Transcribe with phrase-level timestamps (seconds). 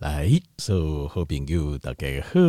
[0.00, 2.40] 来，所有好朋友大家好，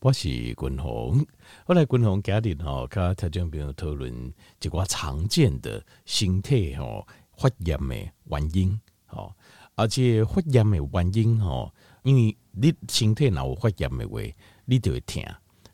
[0.00, 1.26] 我是君鸿。
[1.64, 4.12] 后来君鸿家里吼，跟听众朋友讨论
[4.60, 9.34] 一个常见的身体吼发炎的原因，吼，
[9.74, 11.72] 而且发炎的原因吼，
[12.02, 14.20] 因为你身体若有发炎的话，
[14.66, 15.24] 你就会疼，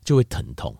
[0.05, 0.73] 就会疼痛。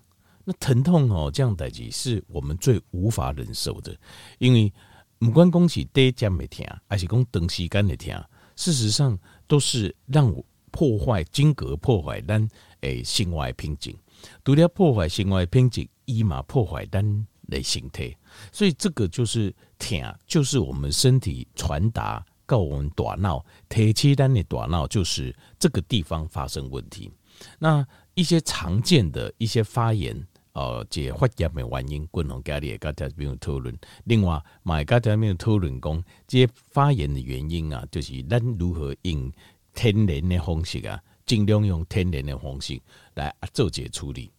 [0.45, 3.93] 那疼痛哦，这样代志是我们最无法忍受的，
[4.37, 4.71] 因为
[5.17, 8.23] 不管讲是短暂的疼，还是讲长时间的疼，
[8.55, 9.19] 事实上。
[9.49, 12.47] 都是让我破坏经络，破坏咱
[12.81, 13.97] 诶心外平静，
[14.45, 17.03] 除了破坏心外平静，伊嘛破坏咱
[17.49, 18.15] 的身体，
[18.51, 27.11] 所以这个就是疼，就是我们身体传达告我们大脑，提起咱的大脑，就是这个地方发生问题。
[27.57, 30.15] 那一些常见的一些发炎，
[30.53, 33.77] 呃，这发炎的原因，共同家里也跟大家没有讨论。
[34.05, 39.31] 另外，买家里面讨论讲，这些发炎的原因啊，就是咱如何用
[39.73, 42.81] 天然的方式啊，尽量用天然的方式
[43.13, 44.31] 来做这处理。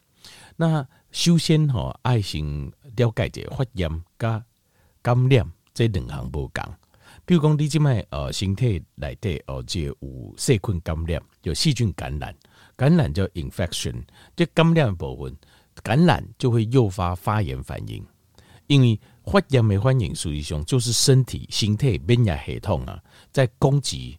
[0.57, 2.45] 那首先吼，爱先
[2.97, 4.45] 了解这发炎加
[5.01, 6.65] 感染这两项不同。
[7.25, 12.35] 比如讲，你这卖呃身体内底哦，这有细菌感染，有细菌感染，
[12.77, 14.03] 感染叫 infection，
[14.35, 15.37] 这感染的部分。
[15.83, 18.05] 感染就会诱发发炎反应，
[18.67, 24.19] 因为发炎的反应实际上就是身体、身体免疫系统啊，在攻击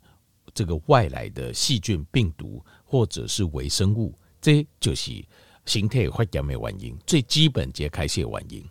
[0.54, 5.24] 这个外来的细菌、病毒或者是微生物，这就是
[5.66, 8.64] 形态发炎的原因，最基本解开些原因。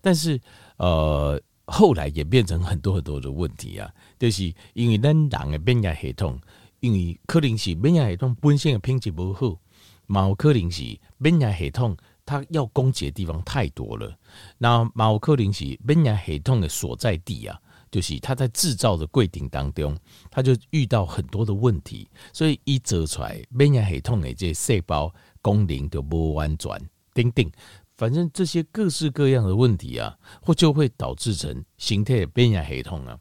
[0.00, 0.40] 但是
[0.76, 6.40] 呃，后来也变成很多很多的问题啊，就是因为咱人的免疫系统，
[6.80, 9.58] 因为可能是免疫系统本身的品质不好，
[10.06, 11.96] 某可能是免疫系统。
[12.30, 14.16] 他要攻击的地方太多了，
[14.56, 17.58] 那马克林是免疫系统的所在地啊，
[17.90, 19.98] 就是他在制造的过程当中，
[20.30, 26.70] 他就遇到很多的问题，所以一折出来免疫系统的这些细胞功能就不完全，
[27.12, 27.50] 等等，
[27.96, 33.18] 反正这些各式各样的问题啊，或就会导致成形态的免疫系统啊。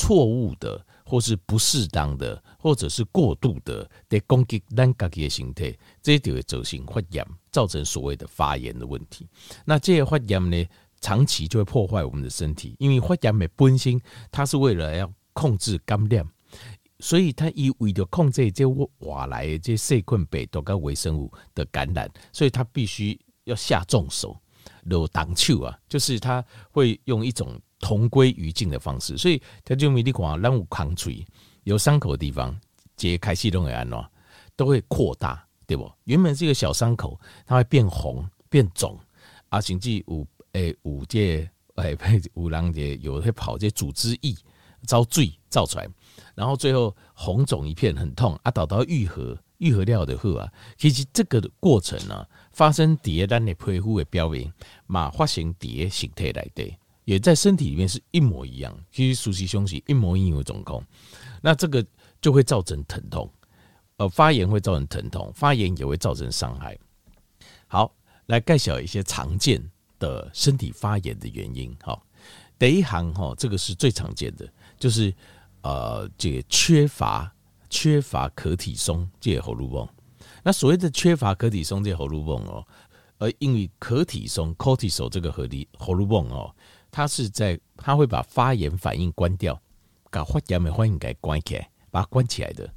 [0.00, 0.86] 错误的。
[1.02, 9.26] 或是不适当的，或者是过度的，在攻击咱家己的身体，这就会造成发炎，造成所谓的发炎的问题。
[9.64, 10.64] 那这些发炎呢，
[11.00, 14.00] 长期就会破坏我们的身体，因为发炎的本身，
[14.30, 16.24] 它是为了要控制感染，
[17.00, 24.40] 所以它以为了控制这外来的这细菌、病毒跟微生物的感染，所以它必须要下重手，
[24.84, 27.60] 有挡手啊，就是它会用一种。
[27.80, 31.26] 同归于尽的方式，所以他就没你讲，让我抗脆
[31.64, 32.54] 有伤口的地方，
[32.96, 34.06] 解开系统的安喏，
[34.54, 35.90] 都会扩大，对不？
[36.04, 38.96] 原本是一个小伤口，它会变红变肿，
[39.48, 41.96] 啊，甚至有诶有这诶
[42.36, 44.36] 有人这有会跑这组织液
[44.86, 45.88] 遭罪造出来，
[46.34, 54.52] 然后最后红肿一片很痛啊，等到愈合愈合掉的后啊，其实这个的过程呢，发生在咱的皮肤的表面，
[54.86, 56.76] 嘛发生在身体来的。
[57.10, 60.80] 也在身体里面是一模一样，其实熟悉胸息一模一样的状况，
[61.42, 61.84] 那这个
[62.22, 63.28] 就会造成疼痛，
[63.96, 66.78] 呃，发炎会造成疼痛，发炎也会造成伤害。
[67.66, 67.92] 好，
[68.26, 69.60] 来介绍一些常见
[69.98, 71.76] 的身体发炎的原因。
[71.82, 72.00] 哈，
[72.56, 75.12] 第一行哈，这个是最常见的，就是
[75.62, 77.34] 呃，这个缺乏
[77.68, 79.88] 缺乏可体松这个荷尔蒙。
[80.44, 82.64] 那所谓的缺乏可体松这个荷尔蒙哦，
[83.18, 86.54] 呃，因为可体松 cortisol 这个荷尔荷尔蒙哦。
[86.90, 89.60] 它是在，它会把发炎反应关掉，
[90.10, 92.68] 把发炎反应给关起来，把它关起来的。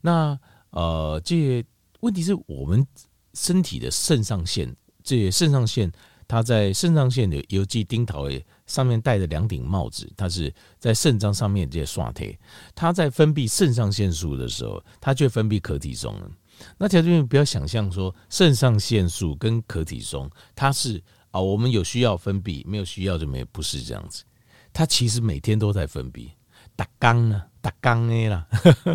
[0.00, 0.38] 那
[0.70, 1.64] 呃，这些
[2.00, 2.86] 问题是我们
[3.34, 5.90] 身体的肾上腺，这些肾上腺，
[6.28, 12.38] 它在肾上腺的游基丁桃诶上面戴着两顶帽子，它是在肾脏上面这些刷贴，
[12.74, 16.30] 它在分泌肾上腺素的时候，它就分泌可体松了。
[16.78, 21.02] 那条件不要想象说肾上腺素跟可体松，它是。
[21.36, 24.24] 啊，我们有需要分泌，没有需要就没有，不是这样子。
[24.72, 26.30] 它其实每天都在分泌，
[26.74, 28.48] 打刚呢，打刚的啦。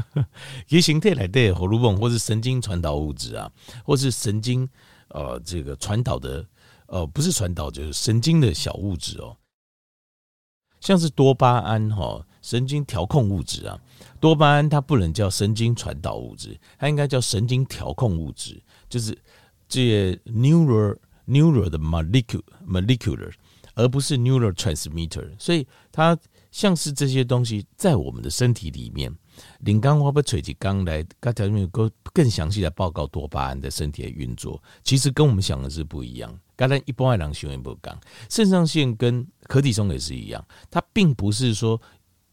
[0.68, 3.52] 其形态来的荷尔蒙，或是神经传导物质啊，
[3.86, 4.68] 或是神经
[5.10, 6.44] 呃这个传导的
[6.88, 9.38] 呃不是传导，就是神经的小物质哦。
[10.80, 13.80] 像是多巴胺哈，神经调控物质啊。
[14.20, 19.16] 多巴胺它不能叫神经传导物质，它应该叫神经调控物质，就是
[19.68, 20.98] 这 neural。
[21.32, 23.32] Neural 的 molecule molecular，
[23.74, 26.18] 而不是 neural transmitter，所以它
[26.52, 29.10] 像是这些东西在我们的身体里面。
[29.60, 36.38] 林刚我不垂起刚来，刚才没有更更详细的报告多巴胺的身体的运作，其实跟我们想的是不一样。
[36.58, 37.98] 刚才一般爱人学也不刚，
[38.30, 41.82] 肾上腺跟可体松也是一样，它并不是说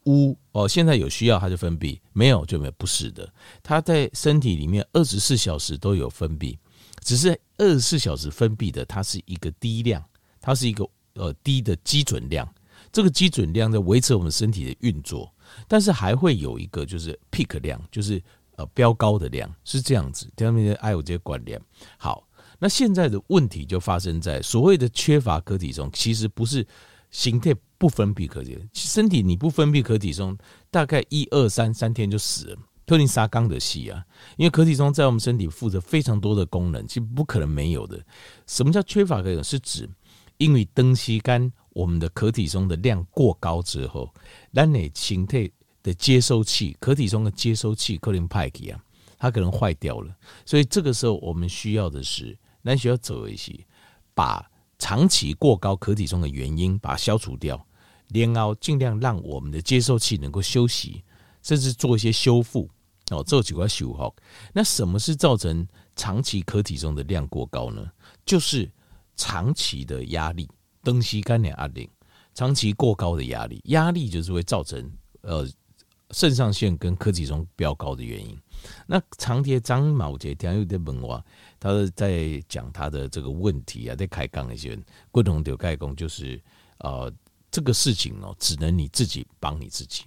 [0.07, 6.59] 污哦，现在有需要它就分泌，没有就没有，不是的，它在身体里面二十四小时都有分泌，
[7.09, 10.05] 只是二十四小时分泌的它是一个低量，
[10.43, 12.47] 它是一个呃低的基准量，
[12.93, 15.35] 这个基准量在维持我们身体的运作，
[15.67, 18.23] 但是还会有一个就是 peak 量，就是
[18.57, 21.59] 呃标高的量是这样子，下面爱有这些关联。
[21.97, 22.29] 好，
[22.59, 26.67] 那现在的问题就发生在所谓的缺乏可体中，其实不是。
[27.11, 30.37] 形态不分泌可体，身体你不分泌可体中，
[30.71, 32.59] 大概一二三三天就死了。
[32.89, 34.03] 特林沙冈的戏啊，
[34.39, 38.03] 因为壳体中在我们身体负责非常多的功能，其实不可能没有的。
[38.47, 39.45] 什么叫缺乏可体松？
[39.45, 39.89] 是指
[40.39, 44.13] 因为灯吸干我们的壳体中的量过高之后，
[44.51, 45.49] 让你形态
[45.83, 48.81] 的接收器，壳体中的接收器可能派克啊，
[49.19, 50.17] 它可能坏掉了。
[50.47, 53.55] 所以这个时候我们需要的是，那需要走一些
[54.15, 54.45] 把。
[54.81, 57.67] 长期过高壳体中的原因，把它消除掉，
[58.13, 61.03] 然后尽量让我们的接收器能够休息，
[61.43, 62.71] 甚至做一些修复
[63.11, 64.15] 哦，做几块修复。
[64.53, 65.67] 那什么是造成
[65.97, 67.91] 长期可体中的量过高呢？
[68.25, 68.71] 就是
[69.17, 70.49] 长期的压力，
[70.83, 71.89] 东西干点压力，
[72.35, 74.91] 长期过高的压力，压力就是会造成
[75.23, 75.49] 呃
[76.11, 78.39] 肾上腺跟可体中飙高的原因。
[78.87, 81.25] 那长铁张某节听有点问我。
[81.61, 84.79] 他在讲他的这个问题啊，在开杠一些
[85.11, 86.41] 共同的盖工，就是
[86.79, 87.13] 呃，
[87.51, 90.05] 这个事情哦，只能你自己帮你自己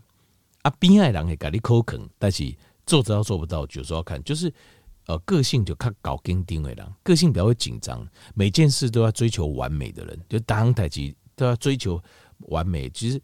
[0.62, 0.72] 啊。
[0.80, 2.54] 边爱人会给你口肯，但是
[2.86, 4.54] 做得到做不到，就是要看，就是
[5.08, 12.02] 呃，个性就看搞紧张的人，个性比较会紧张，每件事都要追求完美的人，就当太极都要追求
[12.48, 13.22] 完美，其实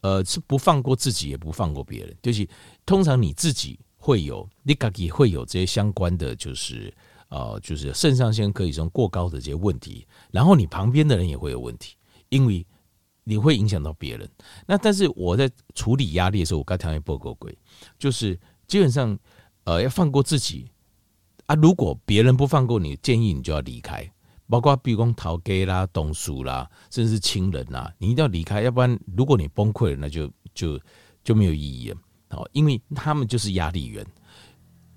[0.00, 2.48] 呃是不放过自己，也不放过别人，就是
[2.84, 6.92] 通常你自己会有，你自己会有这些相关的，就是。
[7.32, 11.94] 呃，就是肾上腺可以从过高的这些问题，然后你旁边的人也会有问题，
[12.28, 12.66] 因为
[13.22, 14.28] 你会影响到别人。
[14.66, 17.48] 那但是我在处理压力的时候，我刚才也报告过，
[18.00, 18.36] 就是
[18.70, 19.18] 基本上
[19.64, 20.70] 呃要放过自己
[21.46, 21.56] 啊。
[21.56, 24.08] 如果别人不放过你，建议你就要离开，
[24.48, 30.80] 包括比如说逃给啦、董叔啦，甚至亲人啦，你一定要离开，要不然如果你崩溃了，那就就
[31.24, 31.96] 就没有意义了。
[32.28, 34.06] 好，因为他们就是压力源。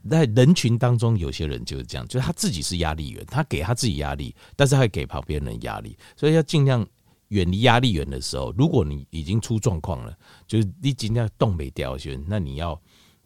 [0.08, 6.86] 在人群当中，有些人就是这样，就是他自己是压力源，他给他自己压力，但是他会给旁边人压力，所以要尽量
[7.30, 10.16] 远离压力源的时候，如果你已经出状况了，
[10.46, 12.80] 就是你尽量动没掉先，那你要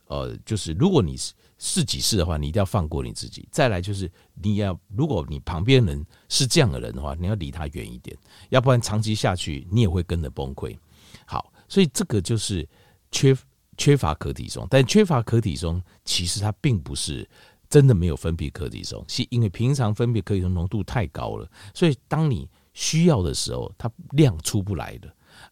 [0.07, 3.47] 呃，就是如果你是是己是的话，你一定要放过你自己。
[3.51, 4.11] 再来就是
[4.41, 8.17] 你要，如果你旁边人是这样的人的话，你要离他远一点，
[8.49, 10.77] 要不然长期下去你也会跟着崩溃。
[11.25, 12.67] 好，所以这个就是
[13.11, 13.37] 缺。
[13.79, 17.29] 缺乏可体松，但缺乏可体松其实它并不是
[17.69, 25.07] 真的没有分泌可体松，是因为平常分泌可体松浓度太高了，所以当你需要的时候，它量出不来的。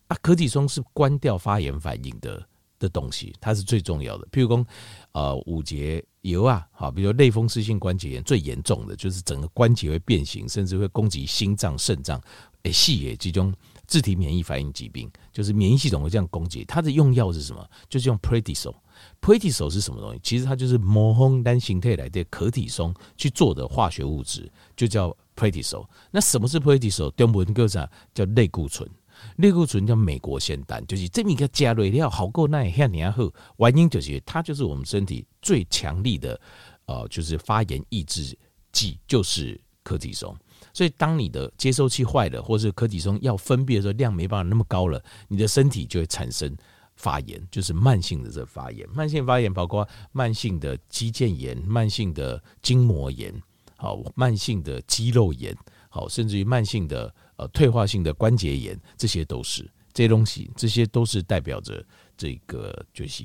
[0.07, 2.43] 啊，可体松是关掉发炎反应的
[2.85, 4.27] 的东西，它是最重要的。
[4.31, 4.65] 譬如说，
[5.11, 12.21] 呃，五节油啊，好，比如类风湿性关节炎最严重的就是整个关节会变形，甚至会攻击心脏、肾脏，
[12.63, 13.53] 诶，细也其中。
[13.87, 17.63] 自体免疫反应疾病就是免疫系统会这样攻击，它的用药是什么？
[17.87, 18.73] 就是用 Prednisone。
[19.21, 20.19] Prednisone 是什么东西？
[20.23, 25.85] 其实它就是模仿单形态来的可体松去做的化学物质，就叫 Prednisone。
[26.09, 27.11] 那什么是 Prednisone？
[27.15, 27.87] 中文叫啥？
[28.11, 28.89] 叫类固醇。
[29.37, 36.39] 类固醇叫美国仙丹，就是这么一个加瑞料好够耐，像你好，原因就是它就是我们身体最强力的
[36.85, 38.37] 呃，就是发炎抑制
[38.71, 40.35] 剂，就是可体松。
[40.73, 46.53] 所以，当你的接收器坏了，或是可体松要分泌的时候量没办法那么高了，你的身体就会产生
[46.95, 48.87] 发炎，就是慢性的这发炎。
[48.93, 53.33] 慢性发炎包括慢性的肌腱炎、慢性的筋膜炎、
[53.77, 55.55] 好慢性的肌肉炎、
[55.89, 61.85] 好甚至于慢性的呃退化性的关节炎，这些都是这些东西，这些都是代表着
[62.17, 63.23] 这个就是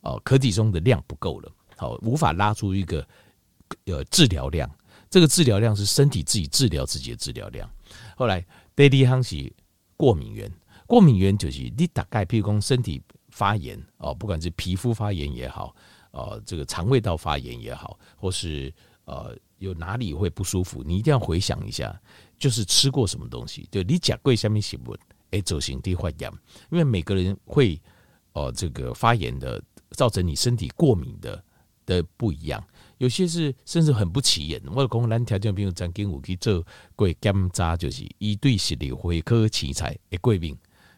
[0.00, 3.06] 呃壳体中的量不够了，好无法拉出一个
[3.86, 4.70] 呃治疗量。
[5.08, 7.68] 这个治疗量是身体自己治疗自己的治疗量。
[8.16, 8.42] 后来
[8.74, 9.52] 第二项是
[9.94, 10.50] 过敏源，
[10.86, 15.76] 过敏源就是你大概譬如说身体发炎哦，不管是皮肤发炎也好，
[16.12, 18.72] 呃，这个肠胃道发炎也好，或是
[19.04, 21.98] 呃有哪里会不舒服，你一定要回想一下，
[22.38, 23.68] 就是吃过什么东西。
[23.70, 24.96] 对，你甲贵下面写不？
[25.30, 26.30] 哎，走形地发炎，
[26.70, 27.80] 因为每个人会
[28.34, 31.42] 哦、这个发炎的，造成你身体过敏的
[31.86, 32.62] 的不一样。
[32.98, 36.64] 有些是甚至很不起眼，我讲咱条件比如曾经有去做
[36.96, 40.56] 过检查，就是一对食物会科奇才诶过敏，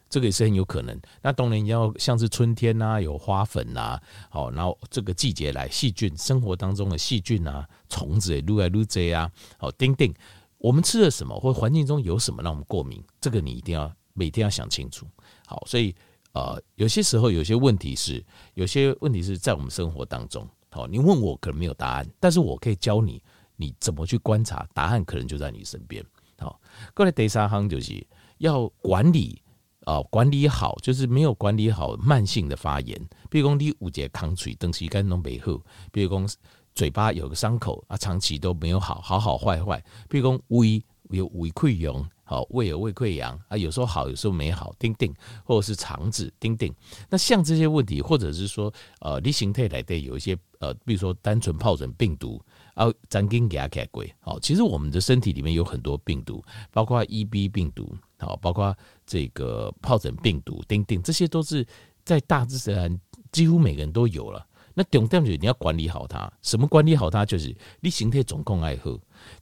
[0.08, 0.98] 这个也是很有可能。
[1.22, 10.14] 那当然要像是春天呐、有花粉呐、好，然后这个季节来细菌生活当中的细菌啊、虫子撸来撸这啊，好，叮叮，
[10.58, 15.06] 我们吃了什么或环境中有什么让我们过敏，这个你一定要每天要想清楚。
[15.46, 15.94] 好，所以
[16.32, 20.48] 呃，有些时候有些问题是，有些问题是在我们生活当中。
[20.70, 23.22] 好，你问我可能没有答案，但是我可以教你，
[23.56, 26.04] 你怎么去观察，答案可能就在你身边。
[26.38, 26.60] 好，
[26.92, 28.04] 过来第三行就是
[28.38, 29.40] 要管理
[29.84, 33.00] 啊，管理好，就是没有管理好慢性的发炎，
[33.30, 35.60] 比如讲你有一个空嘴，东西干弄没好，
[35.92, 36.28] 比如讲
[36.74, 42.08] 嘴巴有个伤口啊，长期都没有好，好好坏坏，比如讲胃有胃溃疡。
[42.26, 45.14] 好，胃有胃溃疡啊，有时候好，有时候没好，丁丁，
[45.44, 46.74] 或者是肠子丁丁。
[47.10, 52.40] 那像这些问题，或者是说，呃，你形态来的有一些，呃，比如说单纯疱疹病毒
[52.72, 54.10] 啊，咱给它改归。
[54.20, 58.76] 好，其实我们的身体里面有很多病毒，包括 EB 病毒，好，包括
[59.06, 61.66] 这个疱疹病毒丁丁，这些都是
[62.04, 62.98] 在大自然
[63.30, 64.44] 几乎每个人都有了。
[64.74, 67.24] 那重点就是你要管理好它，什么管理好它？
[67.24, 68.92] 就是你形态总共爱喝，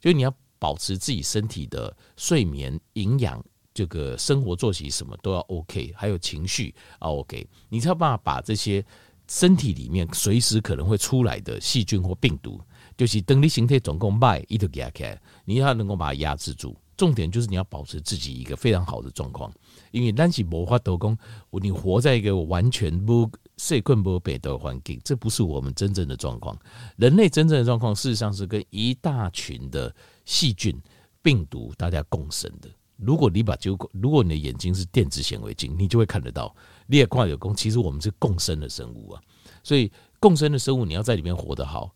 [0.01, 0.35] 就是你要。
[0.63, 8.85] 保持自己身体的睡眠、营养，这个生活作息什么都要 OK，还有情绪啊 OK，你才有办法把这些
[9.27, 12.61] 身体里面随时可能会出来的细菌或病毒，
[12.97, 16.77] 就是等你形态总共卖一直给它开，你要能够把它压制住。
[16.97, 19.53] 重点就是你要保持自己一个非常好的状况，
[19.91, 21.19] 因为咱是无法度讲，
[21.63, 26.59] 你活在一个完全不细菌不北的环境，这不是我们真正的状况。
[26.97, 29.95] 人类真正的状况，事实上是跟一大群的。
[30.25, 30.81] 细菌、
[31.21, 32.71] 病毒，大家共生的。
[32.97, 36.55] 如果你把就，如果你的眼睛是电子显微镜，你就会看得到。
[36.87, 39.21] 你也挂有功，其实我们是共生的生物啊。
[39.65, 41.93] 所以共生的生物，你要在里面活得好。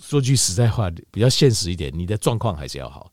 [0.00, 3.12] 说句实在话，比较现实一点，你的状况还是要好。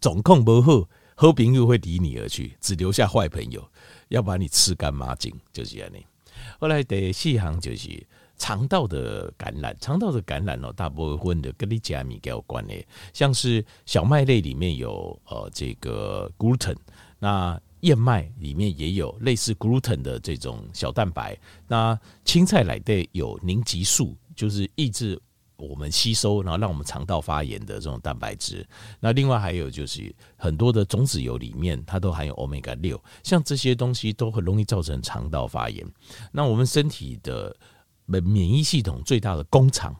[0.00, 3.62] 总控不好，好朋友会离你而去，只留下坏朋友，
[4.08, 5.90] 要把你吃干抹净，就是这样。
[6.58, 8.06] 后来第四行就是。
[8.38, 12.74] 肠道的感染，肠道的感染哦，大部分的跟你加米有关的，
[13.12, 16.74] 像是小麦类里面有呃这个 gluten，
[17.20, 25.16] 那燕麦里面也有类似 gluten 的这种小蛋白，那青菜来的有凝集素，就是抑制
[25.68, 28.66] 我们吸收，然后让我们肠道发炎的这种蛋白质。
[29.00, 35.86] 那另外还有就是很多的种子油里面，它都含有 omega 六，像这些东西都很容易造成肠道发炎。
[36.32, 37.56] 那我们身体的。
[38.04, 39.94] 免免疫系统最大的工厂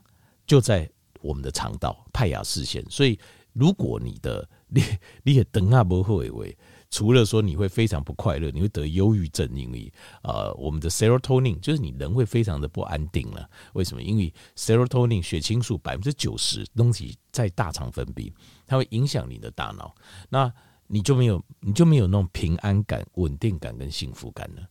[0.44, 0.90] 就在
[1.20, 3.16] 我们的肠道派雅视线，所以
[3.52, 4.82] 如果你的你
[5.22, 6.54] 你也等下不会为，
[6.92, 9.90] 除了说你会非常不快乐，你会得忧郁症，因为
[10.22, 13.48] 呃我们的 serotonin 就是你人会非常的不安定了。
[13.72, 14.02] 为什么？
[14.02, 18.30] 因为 serotonin 血清素百分之九十东西在大肠分泌，
[18.66, 19.94] 它会影响你的大脑，
[20.28, 20.52] 那
[20.86, 24.62] 你就没有你就没有那种平安感、稳定感跟幸福感了。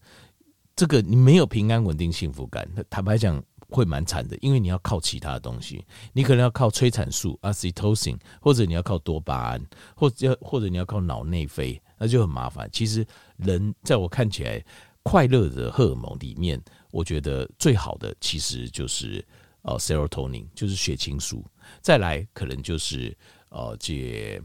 [0.76, 12.68] 这个你没有平安稳定幸福感，坦白讲会蛮惨的，因为你要靠其他的东西，你可能要靠催产素 oxytocin，或者你要靠多巴胺，或者要或者你要靠脑内啡，那就很麻烦。
[12.74, 13.06] 其实
[13.38, 14.66] 人在我看起来，
[15.04, 19.24] 快乐的荷尔蒙里面，我觉得最好的其实就是
[19.62, 21.46] 呃 serotonin，就是血清素，
[21.80, 23.16] 再来可能就是
[23.50, 24.42] 呃这。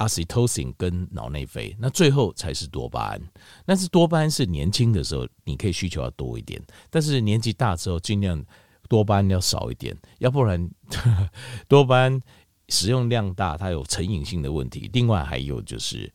[0.00, 3.20] oxytocin 跟脑内啡，那最后才是多巴胺。
[3.66, 8.42] 但是多巴胺是年轻的时候你可以需求要多一点，但是年纪大之后尽量
[8.88, 10.70] 多巴胺要少一点，要不然
[11.68, 12.18] 多巴胺
[12.70, 14.88] 使用量大，它有成瘾性的问题。
[14.94, 16.10] 另外还有就是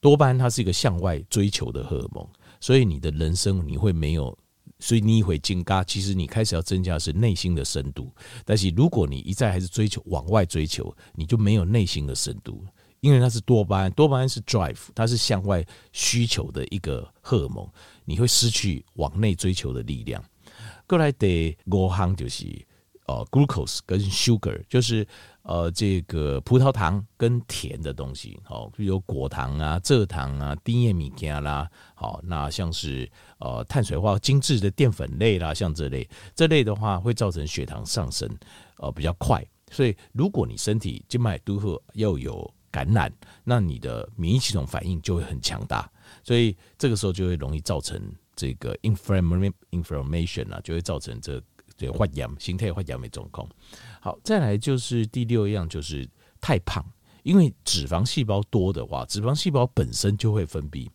[0.00, 2.26] 多巴胺它是一个向外追求的荷尔蒙，
[2.60, 4.36] 所以你的人生你会没有，
[4.78, 5.82] 所以你一会增加。
[5.84, 8.12] 其实你开始要增加的是内心的深度，
[8.44, 12.64] 但是如果你一再还是追求往外追求，你就没有内心的深度。
[13.00, 17.64] 因为它是多巴胺，多巴胺是 drive，它是向外需求的一个荷尔蒙，
[18.04, 20.20] 你会失去往内追求的力量。
[20.84, 22.44] 过来的五行就是
[23.06, 25.06] 呃 glucose 跟 sugar，就是
[25.48, 38.28] 呃这个葡萄糖跟甜的东西，好，比如果糖啊、蔗糖啊、低盐米加啦，好，那像是呃碳水化精致的淀粉类啦，像这类这类的话，会造成血糖上升，
[38.76, 39.42] 呃比较快。
[39.70, 43.10] 所以如果你身体静脉都会要有感染，
[43.42, 45.90] 那你的免疫系统反应就会很强大，
[46.22, 47.98] 所以这个时候就会容易造成
[48.36, 51.42] 这个 inflammation 啊，就会造成这
[51.74, 53.48] 这发炎、形态发炎的状况。
[54.00, 56.08] 好，再来就是第六样，就是
[56.40, 56.84] 太胖，
[57.22, 60.88] 因为脂肪细胞多的话，脂肪细胞本身就会分泌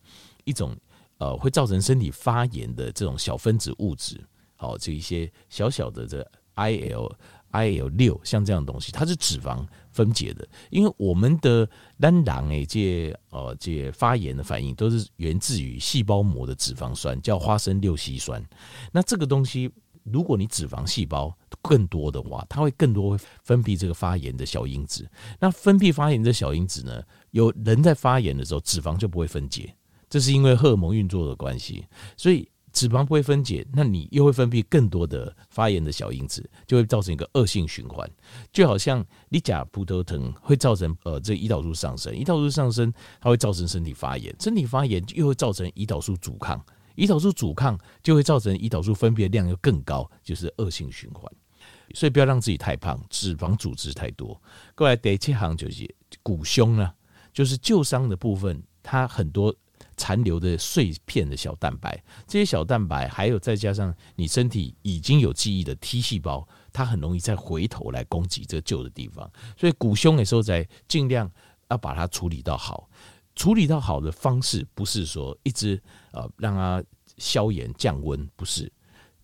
[0.44, 0.76] 一种
[1.18, 4.20] 呃会造成身体发炎的这种小分子物质，
[4.56, 7.12] 好，这一些小小的这 IL。
[7.54, 11.64] IL 六像这样东西，它是脂肪分解的，因为我们的
[12.00, 18.44] 单囊诶，这呃这发炎的反应都是源自于细胞膜的脂肪酸，叫花生六烯酸。
[18.90, 19.70] 那这个东西，
[20.04, 25.10] 如果你脂肪细胞更多的话，它会更多会分泌这个发炎的小因子。
[25.40, 29.74] 那分泌发炎的小因子呢，有人在发炎的时候，脂肪就不会分解，
[30.08, 32.48] 这是因为荷尔蒙运作的关系，所以。
[32.74, 38.10] 脂肪不会分解，那你又会分泌更多的发炎的小因子，就会造成一个恶性循环。
[38.52, 46.60] 就好像你甲葡萄糖会造成呃这胰岛素上升，胰岛素上升它会造成身体发炎，身体发炎又会造成胰岛素阻抗，
[46.96, 51.30] 胰岛素阻抗就会造成胰岛素分泌量又更高，就是恶性循环。
[51.94, 54.40] 所以不要让自己太胖，脂肪组织太多。
[54.74, 56.92] 过来第七行就是骨胸呢，
[57.32, 59.54] 就是旧伤的部分，它很多。
[59.96, 69.30] 残留的碎片的小蛋白，这些小蛋白还有再加上你身体已经有记忆的 T 细胞，它很容易再回头来攻击这旧的地方。
[69.56, 71.30] 所以骨胸的时候，在尽量
[71.70, 72.88] 要把它处理到好。
[73.34, 75.80] 处理到好的方式，不是说一直
[76.12, 76.82] 呃让它
[77.16, 78.70] 消炎降温，不是。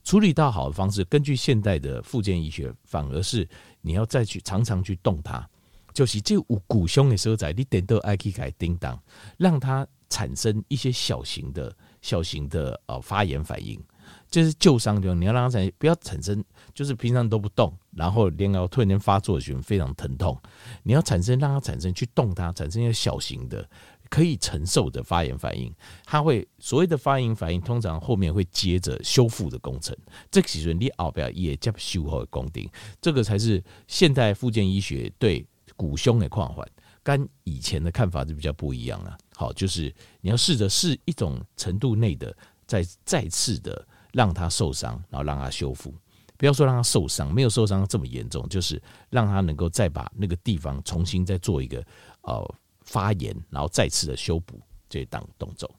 [0.03, 3.49] 处理到好的方式，根据现代的复健医学，反而是
[3.81, 5.49] 你要再去常常去动它，
[5.93, 9.01] 就是这骨胸的时候，在你点到爱去改叮当，
[9.37, 9.87] 让它。
[10.13, 13.81] 产生一些小型的、小型的呃发炎反应，
[14.29, 20.37] 这是旧伤就你要让它产生，不要产生，就是平常都不动，然后连要突然间发作的时候非常疼痛，
[20.83, 23.65] 你要产生让它产生去动它，产生一些小型的
[24.11, 25.73] 可以承受的发炎反应，
[26.05, 29.97] 它会所谓的发炎反应，通常后面会接着修复的工程，
[30.31, 32.69] 这个其实你后边也叫修复的工程，
[33.01, 36.69] 这个才是现代复健医学对骨胸的扩缓。
[37.03, 39.17] 跟以前的看法就比较不一样了。
[39.35, 42.37] 好，就是你要试着试一种程度内的，
[42.67, 45.95] 再再次的让它受伤，然后让它修复。
[46.37, 51.83] 不要说让它受伤，没有受伤这么严重，就是让它能够再把那个地方重新再做一个
[52.21, 55.71] 呃发炎，然后再次的修补这一档动作。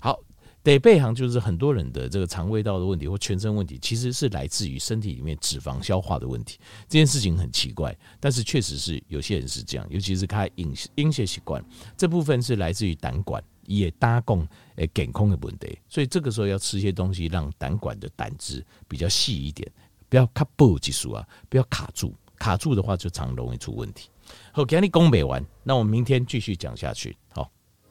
[0.00, 0.18] 好。
[0.62, 6.58] 得背行就是很多人的这个肠胃道的问题或全身问题，其实是来自于身体里面脂肪消化的问题。
[6.86, 11.64] 这件事情很奇怪，但是确实是有些人是这样，尤其是他饮饮食习惯
[11.96, 19.66] 这部分是来自于胆管也搭供诶健康的问题，所以这个时候要吃一些东西，让胆管的胆汁比较细一点，
[20.10, 24.10] 不要卡布技术啊，不要卡住，卡住的话就常容易出问题。
[24.52, 27.16] 好，给你讲不完，那我们明天继续讲下去。
[27.32, 27.50] 好。